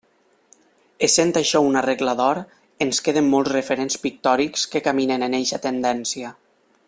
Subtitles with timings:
[1.07, 2.41] Essent això una regla d'or,
[2.87, 6.35] ens queden molts referents pictòrics que caminen en eixa tendència.